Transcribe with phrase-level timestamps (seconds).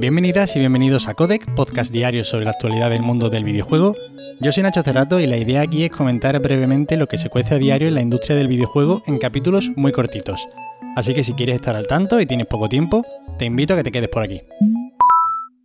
[0.00, 3.94] Bienvenidas y bienvenidos a Codec, podcast diario sobre la actualidad del mundo del videojuego.
[4.40, 7.56] Yo soy Nacho Cerrato y la idea aquí es comentar brevemente lo que se cuece
[7.56, 10.48] a diario en la industria del videojuego en capítulos muy cortitos.
[10.96, 13.04] Así que si quieres estar al tanto y tienes poco tiempo,
[13.38, 14.40] te invito a que te quedes por aquí.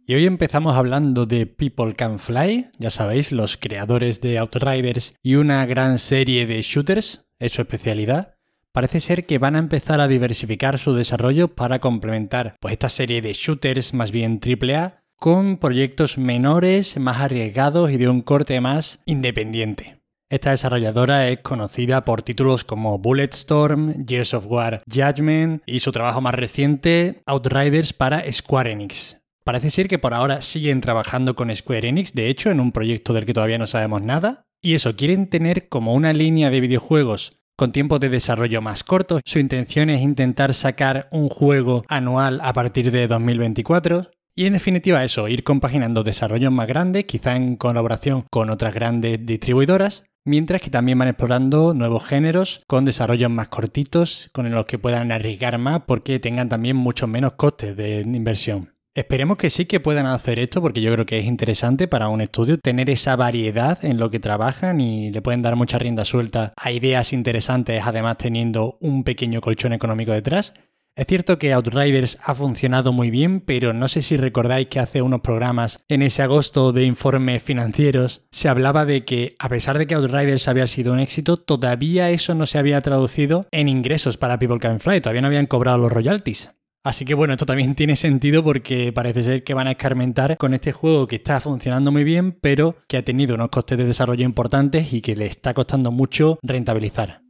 [0.06, 5.36] Y hoy empezamos hablando de People Can Fly, ya sabéis, los creadores de Outriders y
[5.36, 8.35] una gran serie de shooters, es su especialidad
[8.76, 13.22] parece ser que van a empezar a diversificar su desarrollo para complementar pues, esta serie
[13.22, 19.00] de shooters más bien AAA con proyectos menores, más arriesgados y de un corte más
[19.06, 20.02] independiente.
[20.30, 26.20] Esta desarrolladora es conocida por títulos como Bulletstorm, Gears of War Judgment y su trabajo
[26.20, 29.16] más reciente, Outriders para Square Enix.
[29.46, 33.14] Parece ser que por ahora siguen trabajando con Square Enix, de hecho, en un proyecto
[33.14, 34.44] del que todavía no sabemos nada.
[34.62, 39.22] Y eso, quieren tener como una línea de videojuegos con tiempos de desarrollo más cortos.
[39.26, 44.10] Su intención es intentar sacar un juego anual a partir de 2024.
[44.36, 49.26] Y en definitiva eso, ir compaginando desarrollos más grandes, quizá en colaboración con otras grandes
[49.26, 54.78] distribuidoras, mientras que también van explorando nuevos géneros con desarrollos más cortitos, con los que
[54.78, 58.75] puedan arriesgar más porque tengan también muchos menos costes de inversión.
[58.96, 62.22] Esperemos que sí que puedan hacer esto porque yo creo que es interesante para un
[62.22, 66.54] estudio tener esa variedad en lo que trabajan y le pueden dar mucha rienda suelta
[66.56, 70.54] a ideas interesantes además teniendo un pequeño colchón económico detrás.
[70.96, 75.02] Es cierto que Outriders ha funcionado muy bien, pero no sé si recordáis que hace
[75.02, 79.88] unos programas en ese agosto de informes financieros se hablaba de que a pesar de
[79.88, 84.40] que Outriders había sido un éxito, todavía eso no se había traducido en ingresos para
[84.40, 86.50] People Can Fly, todavía no habían cobrado los royalties.
[86.86, 90.54] Así que bueno, esto también tiene sentido porque parece ser que van a escarmentar con
[90.54, 94.24] este juego que está funcionando muy bien, pero que ha tenido unos costes de desarrollo
[94.24, 97.22] importantes y que le está costando mucho rentabilizar.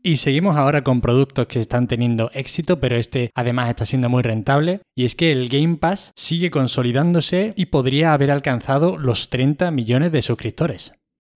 [0.00, 4.22] Y seguimos ahora con productos que están teniendo éxito, pero este además está siendo muy
[4.22, 4.80] rentable.
[4.94, 10.12] Y es que el Game Pass sigue consolidándose y podría haber alcanzado los 30 millones
[10.12, 10.92] de suscriptores.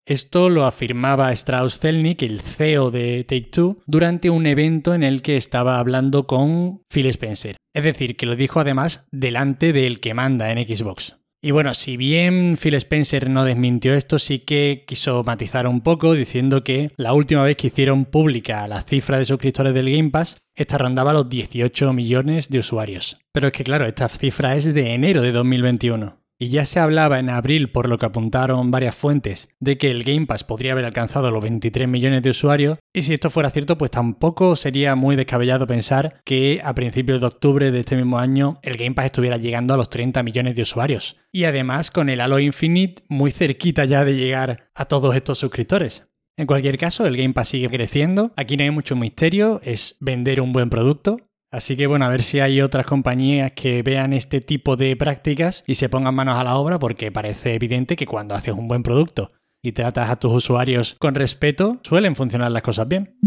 [0.10, 5.22] Esto lo afirmaba Strauss Zelnick, el CEO de Take Two, durante un evento en el
[5.22, 7.58] que estaba hablando con Phil Spencer.
[7.76, 11.18] Es decir, que lo dijo además delante del que manda en Xbox.
[11.44, 16.16] Y bueno, si bien Phil Spencer no desmintió esto, sí que quiso matizar un poco
[16.16, 20.38] diciendo que la última vez que hicieron pública la cifra de suscriptores del Game Pass,
[20.56, 23.20] esta rondaba los 18 millones de usuarios.
[23.32, 26.18] Pero es que claro, esta cifra es de enero de 2021.
[26.42, 30.06] Y ya se hablaba en abril, por lo que apuntaron varias fuentes, de que el
[30.06, 33.78] Game Pass podría haber alcanzado los 23 millones de usuarios, y si esto fuera cierto,
[33.78, 38.58] pues tampoco sería muy descabellado pensar que a principios de octubre de este mismo año
[38.64, 41.18] el Game Pass estuviera llegando a los 30 millones de usuarios.
[41.34, 46.08] Y además con el Halo Infinite muy cerquita ya de llegar a todos estos suscriptores.
[46.38, 50.40] En cualquier caso, el Game Pass sigue creciendo, aquí no hay mucho misterio, es vender
[50.40, 54.40] un buen producto, Así que bueno, a ver si hay otras compañías que vean este
[54.40, 58.36] tipo de prácticas y se pongan manos a la obra porque parece evidente que cuando
[58.36, 62.88] haces un buen producto y tratas a tus usuarios con respeto, suelen funcionar las cosas
[62.88, 63.18] bien.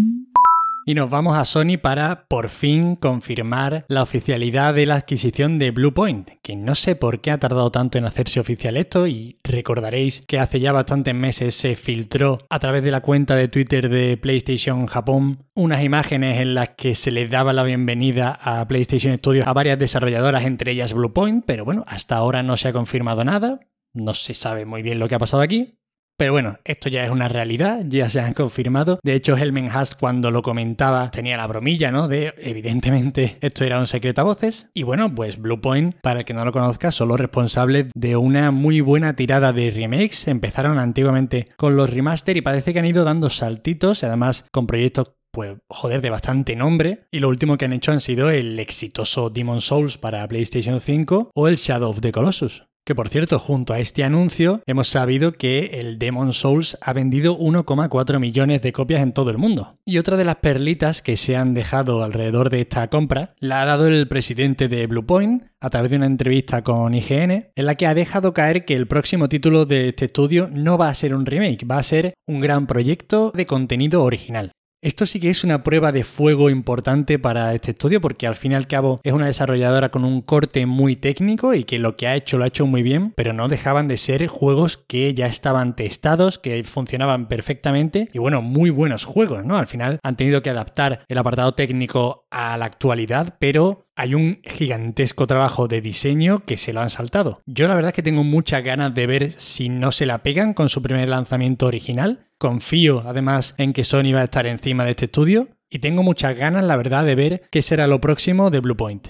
[0.85, 5.71] Y nos vamos a Sony para por fin confirmar la oficialidad de la adquisición de
[5.71, 10.25] Bluepoint, que no sé por qué ha tardado tanto en hacerse oficial esto y recordaréis
[10.27, 14.17] que hace ya bastantes meses se filtró a través de la cuenta de Twitter de
[14.17, 19.47] PlayStation Japón unas imágenes en las que se le daba la bienvenida a PlayStation Studios
[19.47, 23.61] a varias desarrolladoras, entre ellas Bluepoint, pero bueno, hasta ahora no se ha confirmado nada,
[23.93, 25.79] no se sabe muy bien lo que ha pasado aquí,
[26.23, 29.01] pero bueno, esto ya es una realidad, ya se han confirmado.
[29.03, 32.07] De hecho, Helmen Haas cuando lo comentaba tenía la bromilla, ¿no?
[32.07, 34.69] De evidentemente esto era un secreto a voces.
[34.73, 38.53] Y bueno, pues Bluepoint, para el que no lo conozca, son los responsables de una
[38.53, 40.29] muy buena tirada de remakes.
[40.29, 45.15] Empezaron antiguamente con los remaster y parece que han ido dando saltitos, además con proyectos
[45.33, 47.09] pues joder, de bastante nombre.
[47.11, 51.33] Y lo último que han hecho han sido el exitoso Demon Souls para PlayStation 5
[51.35, 52.65] o el Shadow of the Colossus.
[52.85, 57.39] Que por cierto, junto a este anuncio hemos sabido que el Demon Souls ha vendido
[57.39, 59.77] 1,4 millones de copias en todo el mundo.
[59.85, 63.67] Y otra de las perlitas que se han dejado alrededor de esta compra la ha
[63.67, 67.87] dado el presidente de Bluepoint a través de una entrevista con IGN, en la que
[67.87, 71.25] ha dejado caer que el próximo título de este estudio no va a ser un
[71.25, 74.51] remake, va a ser un gran proyecto de contenido original.
[74.83, 78.51] Esto sí que es una prueba de fuego importante para este estudio porque al fin
[78.51, 82.09] y al cabo es una desarrolladora con un corte muy técnico y que lo que
[82.09, 85.27] ha hecho lo ha hecho muy bien, pero no dejaban de ser juegos que ya
[85.27, 89.57] estaban testados, que funcionaban perfectamente y bueno, muy buenos juegos, ¿no?
[89.57, 94.41] Al final han tenido que adaptar el apartado técnico a la actualidad, pero hay un
[94.43, 97.41] gigantesco trabajo de diseño que se lo han saltado.
[97.47, 100.55] Yo la verdad es que tengo muchas ganas de ver si no se la pegan
[100.55, 104.91] con su primer lanzamiento original Confío además en que Sony va a estar encima de
[104.91, 108.59] este estudio y tengo muchas ganas, la verdad, de ver qué será lo próximo de
[108.59, 109.07] Bluepoint.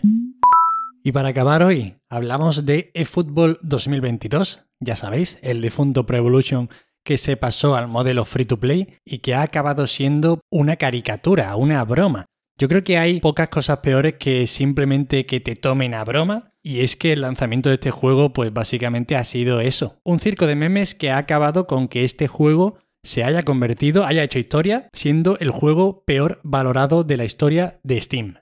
[1.02, 6.68] Y para acabar hoy, hablamos de eFootball 2022, ya sabéis, el difunto Pro Evolution
[7.02, 11.56] que se pasó al modelo free to play y que ha acabado siendo una caricatura,
[11.56, 12.26] una broma.
[12.58, 16.50] Yo creo que hay pocas cosas peores que simplemente que te tomen a broma.
[16.62, 19.98] Y es que el lanzamiento de este juego, pues básicamente ha sido eso.
[20.04, 24.22] Un circo de memes que ha acabado con que este juego se haya convertido, haya
[24.22, 28.36] hecho historia, siendo el juego peor valorado de la historia de Steam.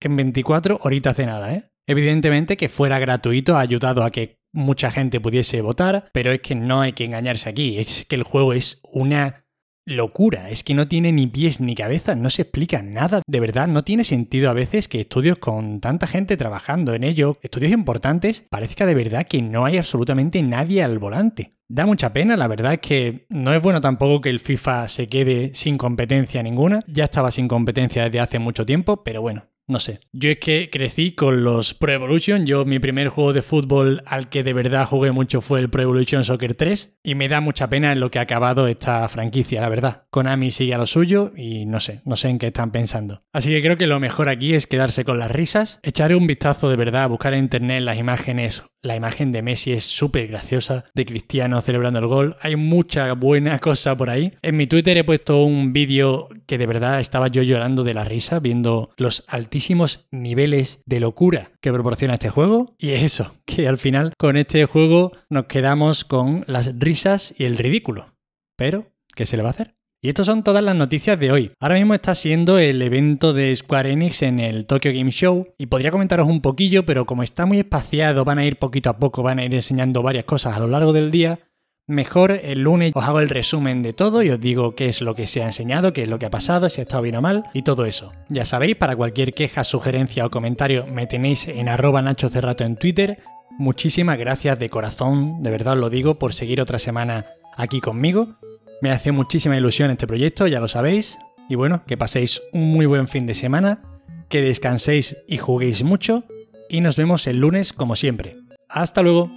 [0.00, 1.70] En 24 horitas de nada, ¿eh?
[1.86, 6.54] Evidentemente que fuera gratuito ha ayudado a que mucha gente pudiese votar, pero es que
[6.54, 9.46] no hay que engañarse aquí, es que el juego es una
[9.86, 13.68] locura, es que no tiene ni pies ni cabeza, no se explica nada, de verdad
[13.68, 18.44] no tiene sentido a veces que estudios con tanta gente trabajando en ello, estudios importantes,
[18.50, 21.55] parezca de verdad que no hay absolutamente nadie al volante.
[21.68, 25.08] Da mucha pena, la verdad es que no es bueno tampoco que el FIFA se
[25.08, 29.80] quede sin competencia ninguna, ya estaba sin competencia desde hace mucho tiempo, pero bueno, no
[29.80, 29.98] sé.
[30.12, 32.46] Yo es que crecí con los Pro Evolution.
[32.46, 35.82] Yo, mi primer juego de fútbol al que de verdad jugué mucho fue el Pro
[35.82, 37.00] Evolution Soccer 3.
[37.02, 40.06] Y me da mucha pena en lo que ha acabado esta franquicia, la verdad.
[40.10, 43.22] Konami sigue a lo suyo y no sé, no sé en qué están pensando.
[43.32, 46.70] Así que creo que lo mejor aquí es quedarse con las risas, echar un vistazo
[46.70, 51.04] de verdad, buscar en internet las imágenes la imagen de Messi es súper graciosa, de
[51.04, 52.36] Cristiano celebrando el gol.
[52.40, 54.32] Hay mucha buena cosa por ahí.
[54.42, 58.04] En mi Twitter he puesto un vídeo que de verdad estaba yo llorando de la
[58.04, 62.74] risa viendo los altísimos niveles de locura que proporciona este juego.
[62.78, 67.44] Y es eso, que al final con este juego nos quedamos con las risas y
[67.44, 68.14] el ridículo.
[68.56, 69.74] Pero, ¿qué se le va a hacer?
[70.06, 71.50] Y estas son todas las noticias de hoy.
[71.58, 75.66] Ahora mismo está siendo el evento de Square Enix en el Tokyo Game Show y
[75.66, 79.24] podría comentaros un poquillo, pero como está muy espaciado, van a ir poquito a poco,
[79.24, 81.40] van a ir enseñando varias cosas a lo largo del día.
[81.88, 85.16] Mejor el lunes os hago el resumen de todo y os digo qué es lo
[85.16, 87.20] que se ha enseñado, qué es lo que ha pasado, si ha estado bien o
[87.20, 88.12] mal y todo eso.
[88.28, 92.76] Ya sabéis, para cualquier queja, sugerencia o comentario me tenéis en arroba Nacho Cerrato en
[92.76, 93.18] Twitter.
[93.58, 97.26] Muchísimas gracias de corazón, de verdad os lo digo, por seguir otra semana
[97.56, 98.36] aquí conmigo.
[98.82, 101.18] Me hace muchísima ilusión este proyecto, ya lo sabéis.
[101.48, 103.82] Y bueno, que paséis un muy buen fin de semana,
[104.28, 106.24] que descanséis y juguéis mucho.
[106.68, 108.36] Y nos vemos el lunes como siempre.
[108.68, 109.30] Hasta luego.